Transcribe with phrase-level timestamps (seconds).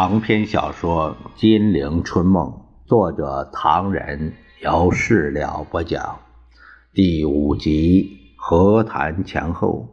[0.00, 2.46] 长篇小说《金陵春梦》，
[2.88, 4.32] 作者唐人，
[4.62, 6.20] 由事了播讲，
[6.94, 9.88] 第五集和谈前后，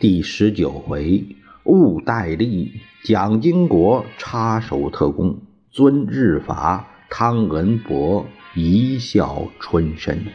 [0.00, 1.24] 第十九回
[1.62, 2.72] 雾代利，
[3.04, 10.26] 蒋经国插手特工，尊日法，汤恩伯一笑春深。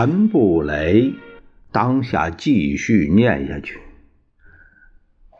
[0.00, 1.12] 陈布雷
[1.72, 3.80] 当下继续念下去。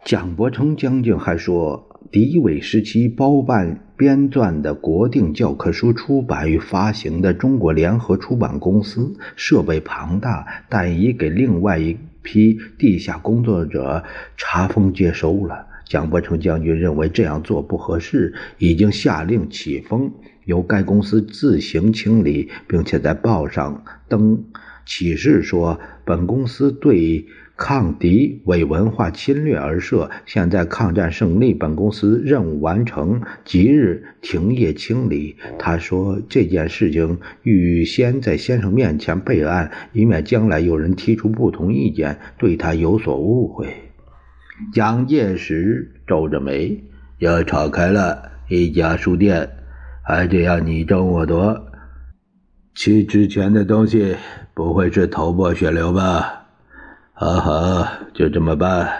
[0.04, 14.02] 蒋伯成将军还说，敌伪时期包办编撰的国定教科书出版与发行的中国联合出版公司设备庞大，但已给另外一批地下工作者
[14.36, 15.68] 查封接收了。
[15.84, 20.12] 蒋伯成将军认为这样做不合适，已经下令启封。
[20.48, 24.42] 由该公司自行清理，并且在报上登
[24.86, 30.10] 启事说，本公司对抗敌伪文化侵略而设。
[30.24, 35.36] 现在抗战胜利，本公司任务完成，即日停业清理。
[35.58, 43.68] 他说这件事情预先在先生面前备案，以免将来有人提出不同意见，对他有所误会。
[44.72, 46.82] 蒋介石皱着眉，
[47.18, 49.50] 要吵开了一家书店。
[50.08, 51.66] 还这样你争我夺，
[52.74, 54.16] 其值钱的东西
[54.54, 56.46] 不会是头破血流吧？
[57.12, 58.90] 好好，就这么办。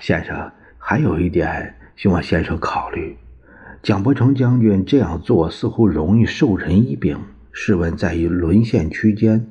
[0.00, 3.14] 先生，还有一点，希望先生考虑。
[3.82, 7.18] 蒋伯成将军这样做似乎容易授人以柄。
[7.52, 9.46] 试问，在于沦陷区间，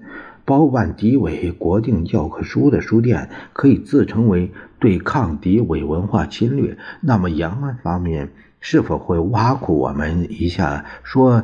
[0.46, 8.32] 包办敌伪国定教科书的书店，可以自称为对抗敌伪文化侵略，那么延安方面？
[8.66, 11.44] 是否会挖苦我们一下，说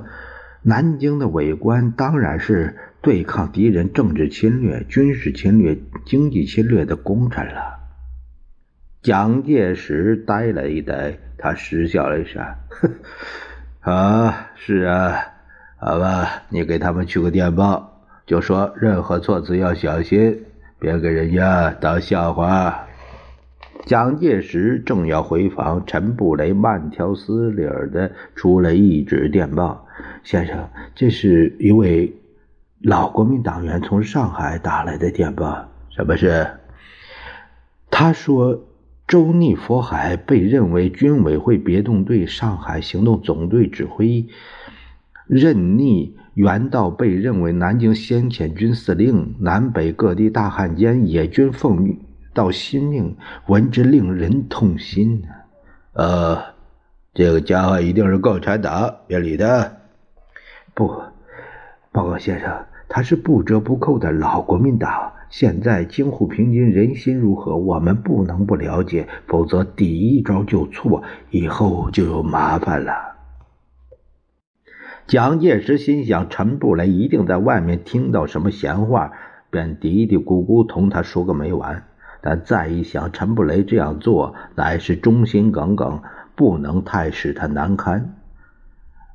[0.62, 7.78] 南京的伪官当然是对抗敌人政治侵略、军事侵略、经济侵略的功臣了？
[9.02, 12.42] 蒋介石呆了一呆，他失笑了一声
[13.82, 15.20] ：“啊，是啊，
[15.78, 20.46] 好吧，你给他们去个电报，就说任何措辞要小心，
[20.80, 22.86] 别给人家当笑话。”
[23.86, 29.88] 蒋介石正要回房，陈布雷慢条斯理的出来一纸电报
[30.24, 32.14] ：“先生，这是一位
[32.82, 35.70] 老国民党员从上海打来的电报。
[35.90, 36.48] 什么事？
[37.90, 38.66] 他说，
[39.08, 44.28] 周逆佛海被认为军委会别动队上海行动总队指挥，
[45.26, 51.98] 任逆袁道被认为南京先遣军司令，南北各地大汉奸野军奉命”
[52.42, 53.18] 到心命，
[53.48, 55.24] 闻之令人痛心
[55.92, 56.06] 啊！
[56.06, 56.44] 呃，
[57.14, 59.74] 这个家伙一定是共产党，别理他。
[60.74, 60.88] 不，
[61.92, 65.12] 报告先生，他是不折不扣的老国民党。
[65.30, 73.18] 现在京沪平津人心如何，我们不能不了解，否则第一招就错，以后就有麻烦了。
[75.08, 79.12] 蒋介石心想，陈布雷一定在外面听到什么闲话，
[79.50, 81.84] 便嘀嘀咕咕同他说个没完。
[82.22, 86.02] 但再一想，陈布雷这样做乃是忠心耿耿，
[86.36, 88.16] 不能太使他难堪。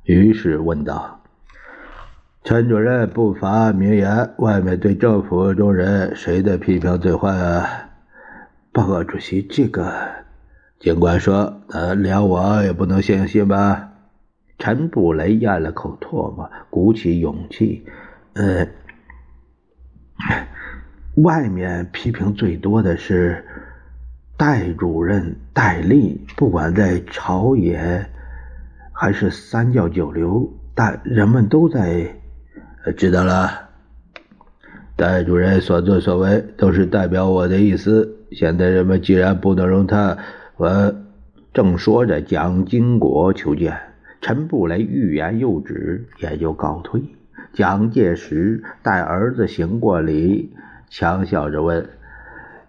[0.03, 1.21] 于是问道
[2.43, 7.89] ：“陈主任不乏名言，外面对政府中人谁的批评最坏啊？”
[8.73, 9.91] 报告主席，这个
[10.79, 13.91] 尽管说，呃，连我也不能相信吧？
[14.57, 17.85] 陈布雷咽了口唾沫，鼓起勇气，
[18.33, 18.67] 呃。
[21.15, 23.43] 外面批评最多的是
[24.35, 28.05] 戴主任戴笠，不管在朝野
[28.91, 32.15] 还是三教九流，大人们都在
[32.97, 33.49] 知道了。
[34.97, 38.17] 戴主任所作所为都是代表我的意思。
[38.31, 40.17] 现在人们既然不能容他，
[40.57, 40.93] 我
[41.53, 43.77] 正说着，蒋经国求见，
[44.19, 47.01] 陈布雷欲言又止，也就告退。
[47.53, 50.53] 蒋介石带儿子行过礼。
[50.89, 51.89] 强笑着问：“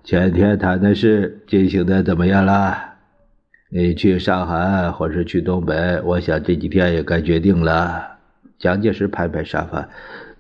[0.03, 2.77] 前天谈的事进行的怎么样了？
[3.69, 6.01] 你去上海或是去东北？
[6.05, 8.17] 我想这几天也该决定了。”
[8.59, 9.89] 蒋介石拍拍沙发：“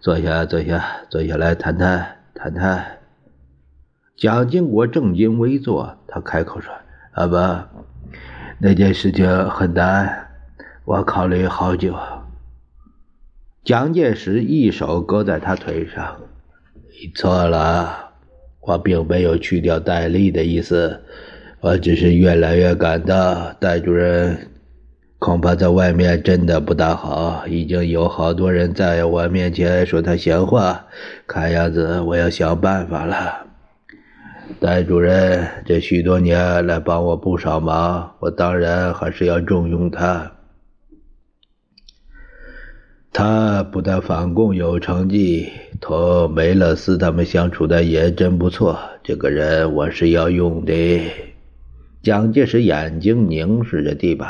[0.00, 2.84] 坐下，坐下，坐下来谈谈，谈谈。”
[4.16, 6.72] 蒋经国正襟危坐，他开口说
[7.12, 7.68] ：“阿伯，
[8.58, 10.28] 那件事情很难，
[10.84, 11.94] 我考虑好久。”
[13.62, 16.20] 蒋介石一手搁在他腿上
[16.98, 18.12] ：“你错了，
[18.62, 20.98] 我并没有去掉戴笠的意思，
[21.60, 24.48] 我只是越来越感到戴主任
[25.18, 30.86] 恐怕在外面真的不大好，已经有好多人在我面前说他闲话，
[31.26, 33.46] 看样子我要想办法了。
[34.58, 40.32] 戴主任这许多年来帮我不少忙，我当然还是要重用他。”
[43.18, 45.48] 他不但反共有成绩，
[45.80, 48.78] 同梅勒斯他们相处的也真不错。
[49.02, 51.00] 这个人我是要用的。
[52.02, 54.28] 蒋介石眼睛凝视着地板，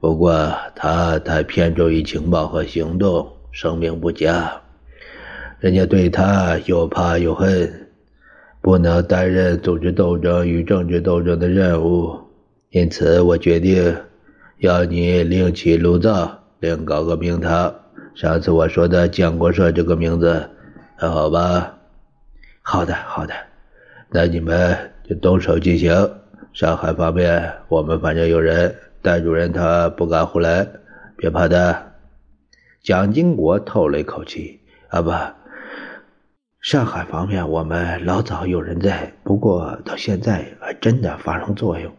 [0.00, 4.50] 不过他太偏重于情报和行动，声名不佳。
[5.58, 7.70] 人家对他又怕又恨，
[8.62, 12.18] 不能担任组织斗争与政治斗争的任务。
[12.70, 13.94] 因此，我决定
[14.56, 17.74] 要你另起炉灶，另搞个名堂。
[18.14, 20.50] 上次我说的建国社这个名字
[20.96, 21.74] 还好吧？
[22.60, 23.32] 好的，好的，
[24.10, 24.76] 那你们
[25.08, 25.90] 就动手进行。
[26.52, 30.66] 上海方面，我们反正有人，戴主任他不敢胡来，
[31.16, 31.92] 别怕的。
[32.82, 34.60] 蒋经国透了一口气
[34.90, 35.10] ：“啊不，
[36.60, 41.94] 上海方面我们老早有人在，不过到现在还真的发生作用。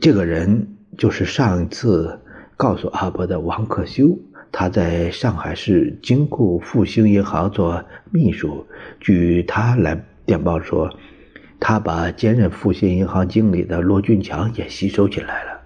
[0.00, 2.20] 这个人就是上次。”
[2.60, 4.18] 告诉阿伯的王克修，
[4.52, 8.66] 他在上海市金库复兴银行做秘书。
[9.00, 10.92] 据他来电报说，
[11.58, 15.62] 他把兼任复兴银行经理的罗俊强也吸收进来了。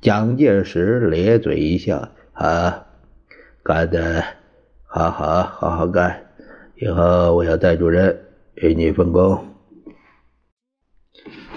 [0.00, 2.86] 蒋介石咧嘴一笑：“啊，
[3.62, 4.24] 干得
[4.86, 6.20] 好好好好干，
[6.74, 8.18] 以后我要带主任
[8.56, 9.38] 与你分工。”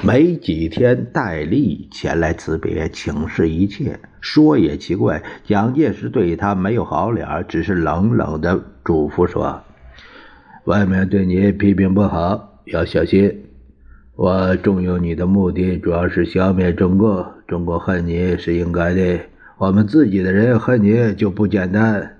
[0.05, 3.97] 没几天，戴笠前来辞别，请示一切。
[4.19, 9.61] 说也奇怪，蒋介石对他没有好脸，只是冷冷的嘱咐说
[10.65, 13.45] ：“外面对你批评不好，要小心。
[14.17, 17.25] 我重用你的目的，主要是消灭中共。
[17.47, 19.21] 中国恨你是应该的，
[19.57, 22.17] 我们自己的人恨你就不简单。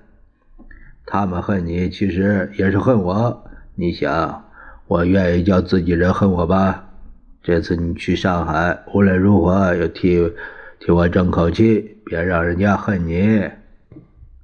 [1.04, 3.44] 他们恨你，其实也是恨我。
[3.74, 4.42] 你想，
[4.86, 6.80] 我愿意叫自己人恨我吧？”
[7.44, 10.32] 这次你去上海，无论如何要替
[10.80, 13.50] 替我争口气，别让人家恨你。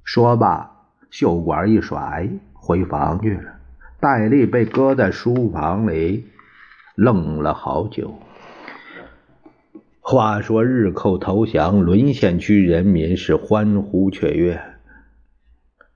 [0.03, 0.69] 说罢，
[1.09, 3.55] 袖管一甩，回房去了。
[3.99, 6.27] 戴笠被搁在书房里，
[6.93, 8.19] 愣了好久。
[9.99, 14.61] 话说日寇投降，沦陷区人民是欢呼雀跃，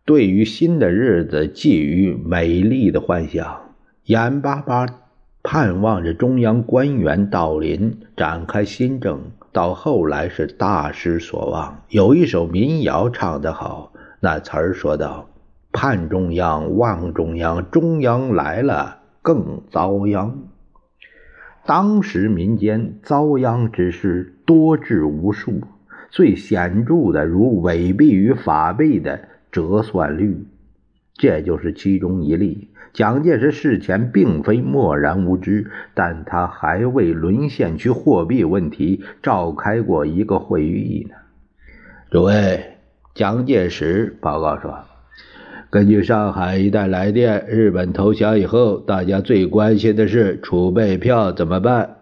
[0.05, 3.75] 对于新的日子寄予美丽的幻想，
[4.05, 5.04] 眼巴巴。
[5.47, 9.21] 盼望着中央官员到临，展开新政。
[9.51, 11.83] 到后来是大失所望。
[11.89, 15.29] 有一首民谣唱得好，那词儿说道
[15.71, 20.35] ：“盼中央，望中央，中央来了更遭殃。”
[21.63, 25.61] 当时民间遭殃之事多至无数，
[26.09, 29.21] 最显著的如伪币与法币的
[29.51, 30.45] 折算率，
[31.17, 32.69] 这就是其中一例。
[32.93, 41.15] 蒋介石事前并非漠然无知，但他还为沦陷区货币问题召开过一个会议呢。
[42.09, 42.77] 诸位，
[43.13, 44.79] 蒋介石报告说，
[45.69, 51.97] 根据上海一带来电，日本投降以后，大家最关心的是储备票怎么办？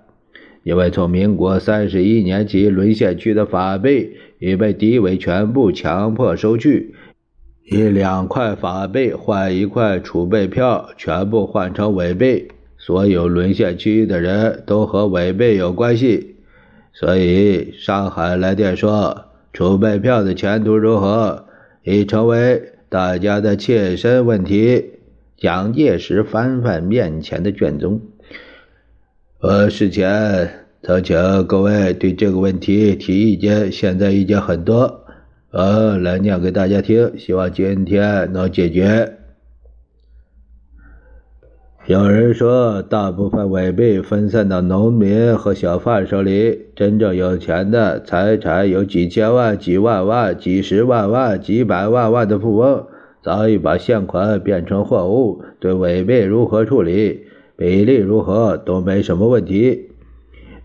[0.61, 6.93] 因为从民国三十一年起，沦陷区的法币已被敌伪全部强迫收去。
[7.65, 12.49] 以两块法币换一块储备票，全部换成伪币。
[12.77, 16.35] 所有沦陷区的人都和伪币有关系，
[16.91, 21.45] 所以上海来电说，储备票的前途如何，
[21.83, 24.89] 已成为大家的切身问题。
[25.37, 28.01] 蒋介石翻翻面前的卷宗，
[29.39, 30.49] 我事前
[30.81, 35.02] 曾请各位对这个问题提意见，现在意见很多。
[35.53, 39.19] 呃，来念给大家听，希望今天能解决。
[41.85, 52.87] 有人说，大部分伪币分散到农民和小贩手里，真正有钱的、财产有几千万、几万万、几十万万、几百万万的富翁，
[53.21, 59.91] 早已把现款变成货物，对伪币如何处理、比例如何都没什么问题。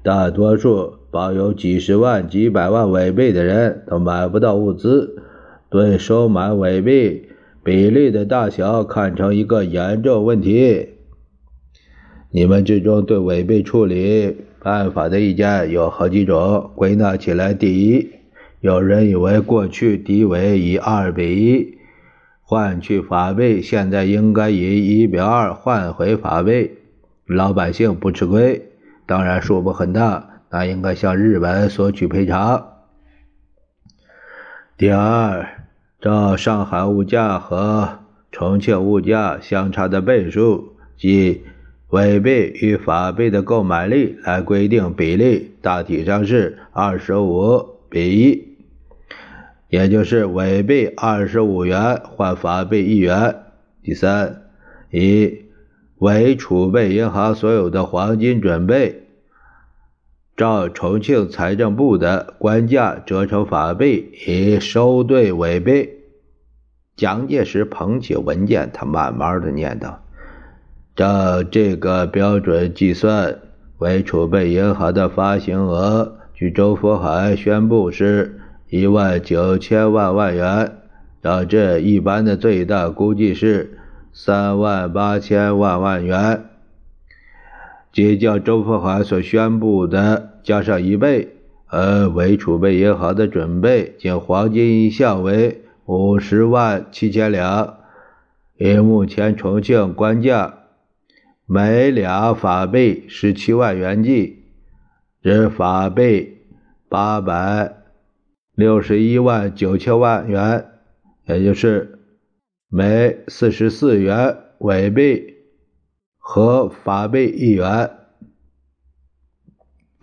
[0.03, 0.98] 大多数。
[1.11, 5.23] 抱有几十万、几百万伪币的人都买不到物资，
[5.71, 7.29] 对收买伪币
[7.63, 10.89] 比例的大小看成一个严重问题。
[12.31, 18.11] 你们之中对伪币处理办法的意见有好几种，归纳起来：第一，
[18.61, 21.79] 有人以为过去敌伪以二比一
[22.43, 26.73] 换取法币，现在应该以一比二换回法币，
[27.27, 28.63] 老百姓不吃亏。
[29.07, 32.75] 当然数目很大，那应该向日本索取赔偿。
[34.77, 35.65] 第二，
[36.01, 37.99] 照上海物价和
[38.31, 41.43] 重庆物价相差的倍数，即
[41.89, 48.49] 伪币与法币的购买力来规定比例，大体上是二十五比一。
[49.69, 53.37] 也就是伪币二十五元换法币一元。
[53.83, 54.45] 第三，
[54.91, 55.43] 以
[55.99, 59.08] 伪储备银行所有的黄金准备，
[60.39, 65.91] 照重庆财政部的官价折成法币，以收兑为币。
[66.97, 70.05] 蒋介石捧起文件，他慢慢的念道
[70.95, 73.39] ：“照这个标准计算，
[73.79, 78.41] 为储备银行的发行额，据周佛海宣布是。”
[78.71, 80.83] 一万九千万万元，
[81.23, 83.79] 照这一般的最大估计是
[84.13, 86.45] 三万八千万万元，
[87.91, 91.29] 即较周佛海所宣布的加上一倍。
[91.67, 97.81] 而为储备银行的准备，仅黄金一项为五十万七千两，
[98.57, 100.61] 以目前重庆官价
[101.45, 104.45] 每两法币十七万元计，
[105.23, 106.39] 值法币
[106.89, 107.75] 八百。
[108.55, 110.65] 六十一万九千万元，
[111.27, 111.99] 也就是
[112.71, 115.35] 每四十四元伪币
[116.17, 117.98] 和法币一元。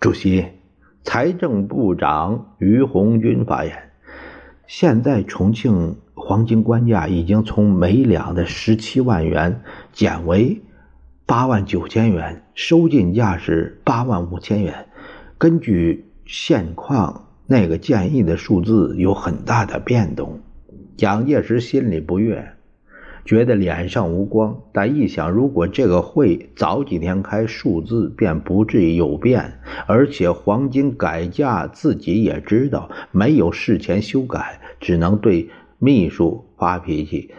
[0.06, 0.46] 主席，
[1.02, 3.90] 财政部长于鸿钧发言：
[4.68, 10.62] 现在重庆黄金官价已经从每两的十七万元减为
[11.26, 14.86] 八万九千元，收进价是八万五千元。
[15.38, 17.24] 根据现况。
[17.48, 20.40] 那个建议的数字有很大的变动，
[20.96, 22.52] 蒋介石心里不悦，
[23.26, 24.62] 觉得脸上无光。
[24.72, 29.60] 但一想，如果这个会早几天开，数字便不至于有变。
[29.86, 37.30] 而且黄金改价自己也知道，没有事前修改，只能对秘书发脾气，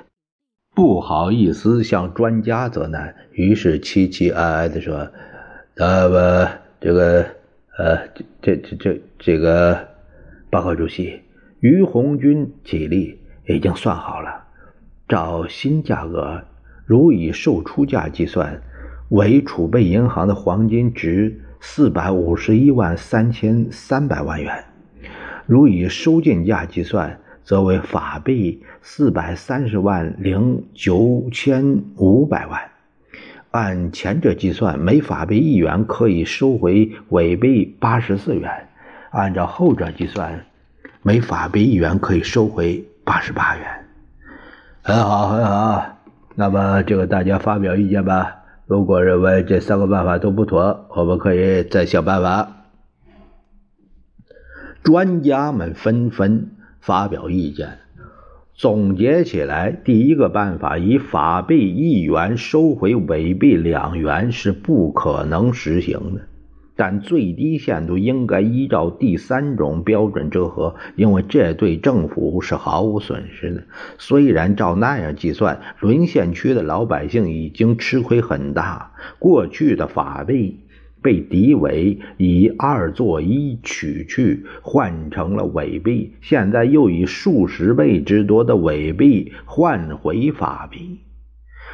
[0.75, 3.15] 不好意思向专家责难。
[3.31, 5.07] 于是凄凄哀哀地说
[5.75, 7.25] ：“那么这个，
[7.77, 8.07] 呃，
[8.41, 9.87] 这这这这个。”
[10.49, 11.19] 报告主席，
[11.59, 14.46] 于红军起立，已经算好了。
[15.07, 16.43] 照新价格，
[16.85, 18.61] 如以售出价计算，
[19.09, 24.53] 为储备银行的黄金值四百五十一万三千三百万元；
[25.45, 32.59] 如以收进价计算，则为法币四百三十万零九千五百万。
[33.51, 38.51] 按前者计算，每法币一元可以收回伪币八十四元。
[39.11, 40.45] 按照后者计算，
[41.01, 43.86] 每法币一元可以收回八十八元。
[44.87, 45.97] 很好，很好。
[46.33, 48.37] 那么，这个大家发表意见吧。
[48.67, 52.63] 如果认为这三个办法都不妥，我们可以再想办法。
[54.83, 57.79] 专家们纷纷发表意见，
[58.53, 66.21] 总结起来，第一个办法以法币一元收回伪币两元是不可能实行的。
[66.77, 73.63] 但最低限度应该依照第三种标准折合，因为这对政府是毫无损失的。
[73.97, 78.93] 虽然照那样计算，沦陷区的老百姓已经吃亏很大。
[79.17, 80.59] 过去的法币
[81.01, 90.99] 被敌伪以二作一取去，换成了伪币，现在又以数十倍之多的伪币换回法币。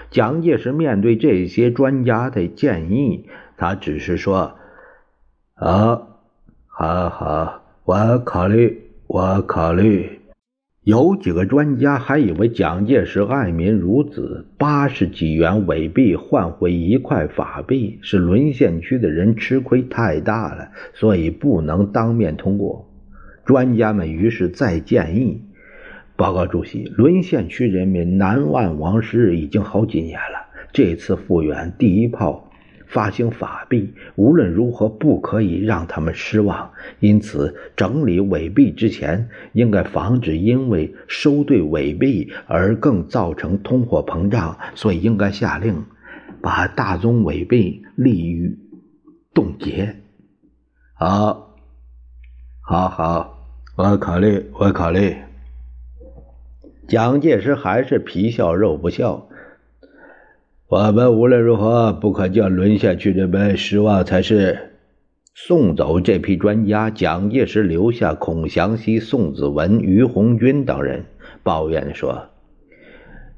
[0.09, 3.25] 蒋介石面对这些专家的建议，
[3.57, 4.55] 他只是说。
[5.55, 6.19] 好，
[6.65, 10.19] 好，好，我考虑，我考虑。
[10.83, 22.89] 有几个专家还以为蒋介石爱民如子，八十几元伪币换回一块法币是沦陷区的人吃亏太大了，所以不能当面通过。
[23.45, 25.39] 专家们于是再建议：
[26.15, 32.49] 报告主席，沦陷区人民南万王师已经好几年了，这次复原第一炮。
[32.93, 36.71] 发行法币，无论如何不可以让他们失望。
[36.99, 44.59] 因此，整理伪币之前，应该防止因为收兑伪币而更造成通货膨胀。
[44.75, 45.83] 所以，应该下令
[46.39, 48.55] 把大宗伪币立于
[49.33, 49.95] 冻结。
[50.93, 51.55] 好，
[52.61, 55.15] 好，好，我考虑，我考虑。
[56.87, 59.27] 蒋介石还是皮笑肉不笑。
[60.73, 64.57] 我们无论如何不可叫沦陷区人们失望才是。
[65.35, 71.05] 送走这批专家，蒋介石留下孔祥熙、宋子文、于鸿钧等人，
[71.43, 72.23] 抱怨说：“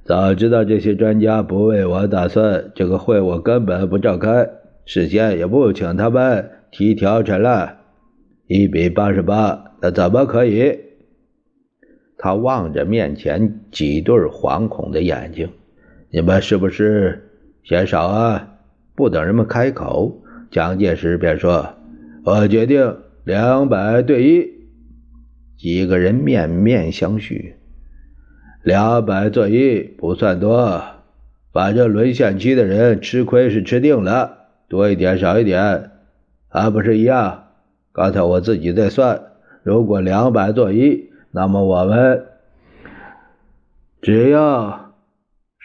[0.05, 4.47] 早知道这些专家不为我打算，这个会我根本不召开，
[4.85, 7.79] 事先也不请他们提条陈了。
[8.47, 10.79] 一比八十八，那怎么可以？”
[12.17, 15.49] 他望着面前几对惶恐的眼睛
[16.09, 17.29] ：“你们是不是
[17.63, 18.49] 嫌少啊？”
[18.95, 21.73] 不等人们开口，蒋介石便说。
[22.23, 24.49] 我决定两百对一，
[25.57, 27.55] 几个人面面相觑。
[28.63, 30.81] 两百做一不算多，
[31.51, 34.37] 反正沦陷区的人吃亏是吃定了，
[34.69, 35.91] 多一点少一点
[36.47, 37.43] 还不是一样。
[37.91, 39.21] 刚才我自己在算，
[39.61, 42.25] 如果两百做一，那么我们
[44.01, 44.84] 只要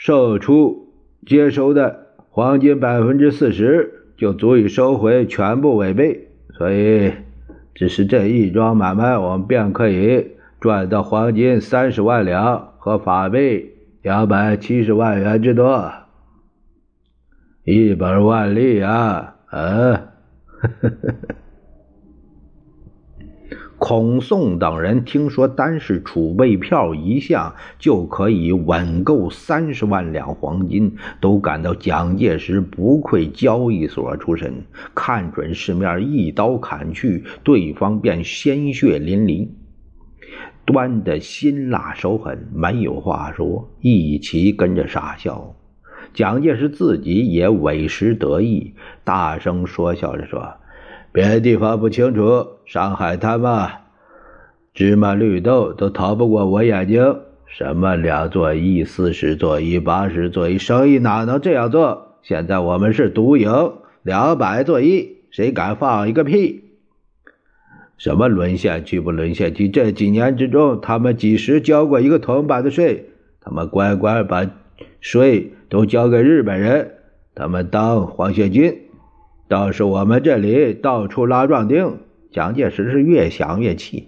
[0.03, 0.95] 售出
[1.27, 6.29] 接收的黄金百分之四十，就足以收回全部违背。
[6.55, 7.13] 所以，
[7.75, 10.29] 只是这一桩买卖，我们便可以
[10.59, 15.93] 赚到黄金三十万两和法币两百七十万元之多，
[17.65, 19.37] 一本万利啊！
[19.49, 20.03] 啊！
[23.81, 34.53] 孔宋等人听说，单是储备票一项就可以稳购三十万两黄金，都感到蒋介石不愧交易所出身，
[34.95, 39.49] 看准市面，一刀砍去，对方便鲜血淋漓，
[40.67, 45.57] 端的辛辣手狠，没有话说，一起跟着傻笑。
[46.13, 50.60] 蒋介石自己也委实得意，大声说笑着说。
[51.13, 53.71] 别的地方不清楚，上海滩嘛，
[54.73, 57.17] 芝麻绿豆都逃不过我眼睛。
[57.47, 62.19] 什么两座一、四十座一、八十座一，生意哪能这样做？
[62.23, 63.73] 现在我们是独赢，
[64.05, 66.65] 两百座一，谁敢放一个屁？
[67.99, 69.69] 什么沦陷区不沦陷区？
[69.69, 73.11] 这几年之中，他们几时交过一个铜板的税？
[73.41, 74.49] 他们乖乖把
[75.01, 76.93] 税都交给日本人，
[77.35, 78.83] 他们当皇协军。
[79.51, 81.99] 倒是我们这里到处拉壮丁，
[82.31, 84.07] 蒋介石是越想越气。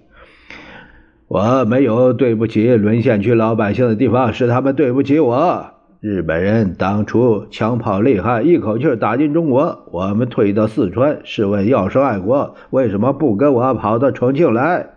[1.26, 5.66] 我没有对不起沦陷区老百姓的地方，是他们对不起我。
[5.98, 11.18] 日本人当初枪炮厉害，一口气打进中国，我们退到四川。
[11.24, 14.90] 试问要是爱国，为什么不跟我跑到重庆来？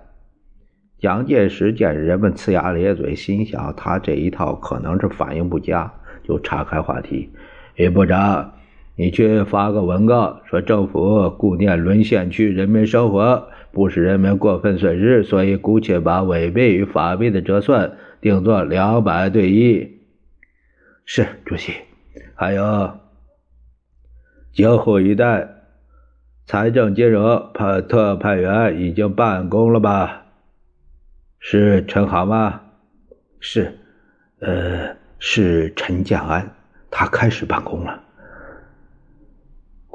[0.99, 5.91] 蒋介石见人们呲牙咧嘴，心想他这一套可能是反应不佳，
[6.23, 7.31] 就岔开话题
[7.77, 8.51] ：“李部长。”
[8.97, 19.99] 你去发个文告，说政府顾念沦陷区人民生活，不使人民过分损失，所以姑且把伪币与法币的折算定做两百对一。
[21.05, 21.73] 是主席。
[22.35, 22.99] 还有，
[24.53, 25.47] 京沪一带
[26.45, 30.23] 财政金融派特派员已经办公了吧？
[31.39, 32.61] 是陈航吗？
[33.39, 33.77] 是，
[34.39, 36.49] 呃，是陈建安，
[36.89, 38.01] 他开始办公了。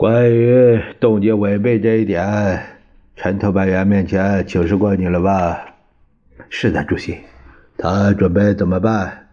[0.01, 2.63] 关于冻结违背这一点，
[3.17, 5.61] 陈特派员面前请示过你了吧？
[6.49, 7.19] 是的，主席。
[7.77, 9.29] 他准备怎么办？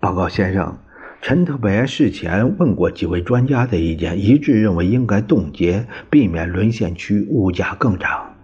[0.00, 0.76] 报告先生，
[1.22, 8.34] 陈特派员事前问过几位专家的意见，一致认为应该冻结，避免沦陷区物价更涨。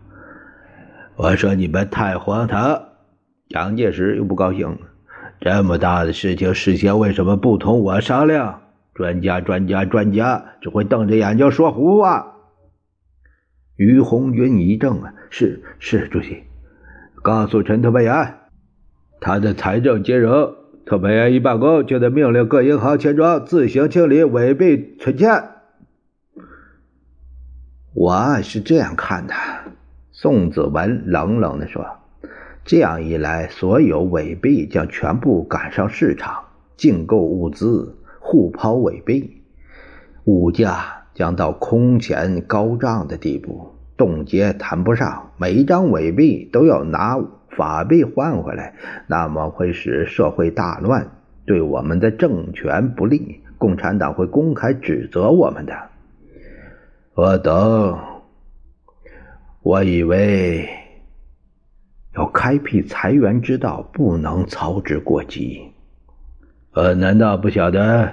[1.16, 2.80] 我说你们太荒唐！
[3.48, 4.78] 蒋介石又不高兴。
[5.40, 8.60] 这么大的事情，事先为什么不同我商量？
[8.96, 12.32] 专家，专家，专家，只会瞪着眼睛说胡话。
[13.76, 16.44] 于红军一怔啊，是是，主席，
[17.22, 18.36] 告诉陈特派员，
[19.20, 20.54] 他的财政金融
[20.86, 25.44] 特派员一办公，就得命令各银行钱庄自行清理违背存钱。
[27.92, 29.34] 我是这样看的，
[30.10, 31.84] 宋子文冷冷地说
[32.64, 36.44] ：“这样一来，所有伪币将全部赶上市场
[36.78, 39.40] 竞购物资。”互抛伪币，
[40.24, 43.76] 物价将到空前高涨的地步。
[43.96, 47.16] 冻结谈不上，每一张伪币都要拿
[47.48, 48.74] 法币换回来，
[49.06, 51.12] 那么会使社会大乱，
[51.46, 53.42] 对我们的政权不利。
[53.58, 55.72] 共产党会公开指责我们的。
[57.14, 57.96] 我等。
[59.62, 60.68] 我以为
[62.16, 65.72] 要开辟裁员之道，不能操之过急。
[66.76, 68.12] 呃，难道不晓得？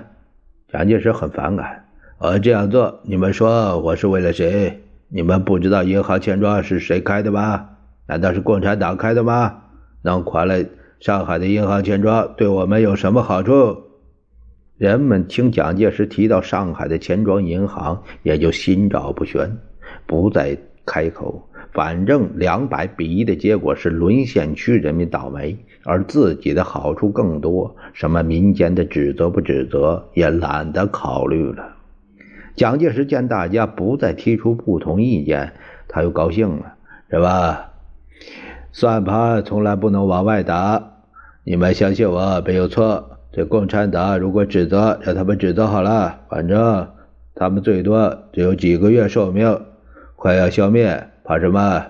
[0.71, 1.83] 蒋介石很反感。
[2.19, 4.81] 呃，这样做，你们说我是为了谁？
[5.09, 7.71] 你们不知道银行钱庄是谁开的吗？
[8.07, 9.53] 难道是共产党开的吗？
[10.01, 10.63] 能垮了
[11.01, 13.77] 上海的银行钱庄，对我们有什么好处？
[14.77, 19.57] 人们听蒋介石提到上海的钱庄银行，也就心照不宣。
[20.05, 21.49] 不再开口。
[21.73, 27.75] 反正两百比一的结果是沦陷区人民倒霉，而自己的好处更多。
[27.93, 31.75] 什么民间的指责不指责，也懒得考虑了。
[32.55, 35.53] 蒋介石见大家不再提出不同意见，
[35.87, 36.75] 他又高兴了，
[37.09, 37.71] 是吧？
[38.71, 40.91] 算盘从来不能往外打，
[41.43, 43.17] 你们相信我没有错。
[43.31, 46.89] 这共产党如果指责，让他们指责好了，反正
[47.33, 49.59] 他们最多只有几个月寿命，
[50.15, 51.07] 快要消灭。
[51.23, 51.85] 怕什么？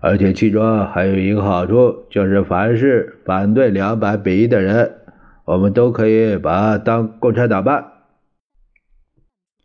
[0.00, 4.92] 而且其中还有一个好处，就是凡是反对两百比一的人，
[5.44, 7.84] 我们都可以把他当共产党办。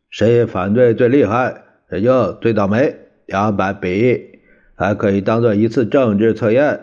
[0.10, 2.96] 谁反对最厉害，谁就最倒霉。
[3.28, 4.40] 两百比一
[4.76, 6.80] 还可以当做一次政治测验。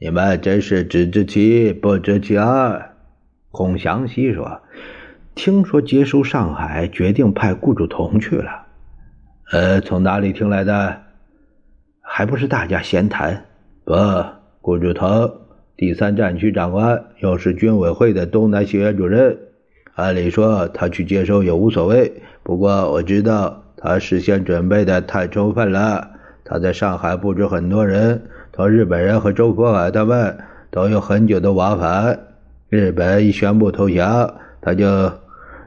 [0.00, 2.94] 你们真是只知其一不知其二。
[3.50, 4.60] 孔祥熙说
[5.34, 8.66] ：“听说接收上海，决定派顾祝同去了。
[9.52, 11.02] 呃，从哪里听来的？”
[12.18, 13.44] 还不是大家闲谈？
[13.84, 13.94] 不，
[14.60, 15.30] 顾祝同，
[15.76, 19.38] 第三战区长官，又是军委会的东南学院主任。
[19.94, 26.10] 按理说他去接收也无所谓，不过我知道他事先准备的太充分了。
[26.44, 30.36] 他在上海布置很多人，同日本人和周佛海他们
[30.72, 32.18] 都有很久的往返。
[32.68, 35.12] 日本一宣布投降，他就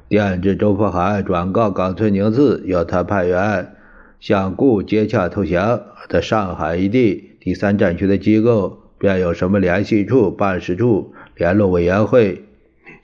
[0.10, 3.74] 电致周佛海转告冈村宁次，要他派员
[4.22, 5.82] 向顾接洽投降。
[6.08, 12.44] 在上海一地第三战区的机构，便有什么联系处、办事处、联络委员会、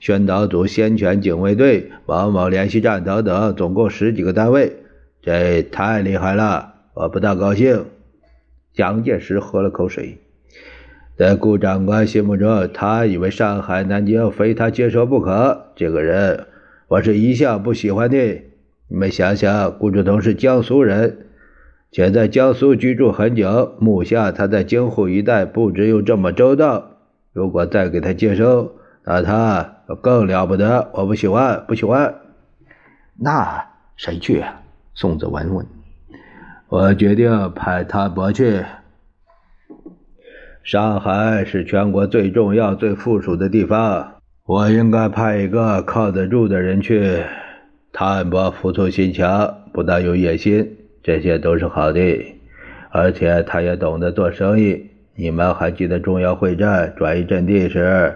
[0.00, 4.76] 宣导组、先遣警卫队、某某联系站等等，总共十几个单位。
[5.20, 7.84] 这太厉害了，我不大高兴。
[8.72, 10.18] 蒋介石喝了口水，
[11.16, 15.72] 在顾长官心目中，他以为上海、南京非他接受不可。
[15.74, 16.46] 这个人，
[16.86, 18.42] 我是一向不喜欢的。
[18.88, 21.26] 你们想想，顾祝同是江苏人。
[21.90, 26.98] 且在江苏居住很久，目下他在京沪一带布置又这么周到，
[27.32, 28.72] 如果再给他接收，
[29.04, 30.90] 那他更了不得。
[30.92, 32.14] 我不喜欢，不喜欢。
[33.18, 34.60] 那谁去啊？
[34.94, 35.66] 宋子文问。
[36.68, 38.64] 我决定派谭伯去。
[40.62, 47.22] 上海是全国最重要、最富庶的地方，我应该派一个靠得住的人去。
[47.92, 50.76] 谭伯服从心强，不但有野心。
[51.02, 52.00] 这些都是好的，
[52.90, 54.90] 而且他也懂得做生意。
[55.14, 58.14] 你们还记得重要会战转移阵地时，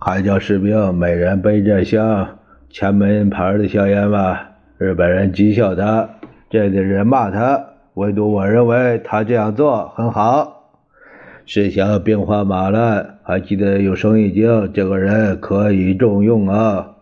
[0.00, 4.38] 还叫士兵每人背着箱前门牌的香烟吗？
[4.78, 6.08] 日本人讥笑他，
[6.50, 10.72] 这里人骂他，唯独我认为他这样做很好。
[11.44, 16.95] 是想兵荒马乱，还记得有生意经，这个人可以重用啊。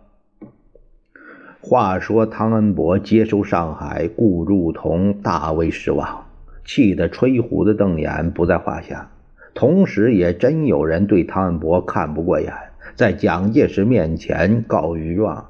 [1.67, 6.27] 话说汤恩伯接收上海，顾祝同大为失望，
[6.63, 9.09] 气得吹胡子瞪眼不在话下。
[9.55, 12.53] 同时，也真有人对汤恩伯看不过眼，
[12.95, 15.47] 在蒋介石面前告御状：“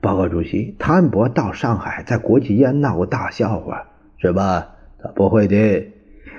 [0.00, 4.70] 报告主席，汤恩伯到上海，在国际间闹个大笑话，是吧？
[5.02, 5.86] 他不会的。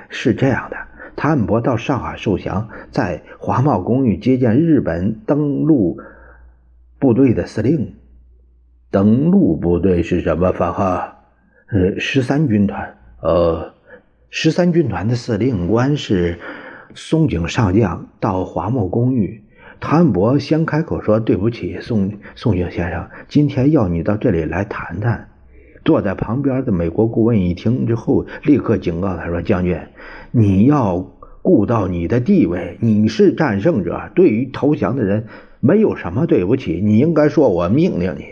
[0.10, 0.78] 是这样的，
[1.16, 6.00] 汤恩伯到上海受降，在华茂公寓接见日本登陆
[6.98, 7.94] 部队的司令。”
[8.94, 11.16] 登陆部队是什么番号？
[11.72, 12.96] 呃，十三军团。
[13.24, 13.74] 呃，
[14.30, 16.38] 十三军团的司令官是
[16.94, 18.06] 松井上将。
[18.20, 19.42] 到华茂公寓，
[19.80, 25.28] 谭恩伯先开口说：“对不起，宋宋井先生，今天要你到这里来谈谈。”
[25.84, 29.76] 坐在旁边的美国顾问一听之后，立刻警告他说：“将军，
[30.30, 31.00] 你要
[31.42, 35.26] 顾到你的地位，你是战胜者，对于投降的人
[35.62, 38.26] 没有什么对不起，你应该说我命令你。”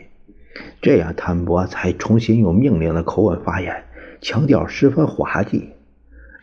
[0.82, 3.86] 这样，谭博才重新用命令的口吻发言，
[4.22, 5.70] 腔调十分滑稽。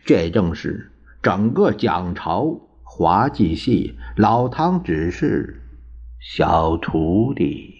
[0.05, 0.91] 这正是
[1.21, 5.61] 整个蒋朝滑稽戏，老汤只是
[6.19, 7.78] 小徒弟。